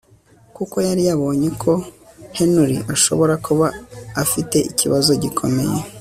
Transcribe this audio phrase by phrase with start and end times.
[0.55, 1.69] kuko yari yabonyeko
[2.37, 3.67] Henry ashobora kuba
[4.23, 5.77] afite ikibazo gikomeye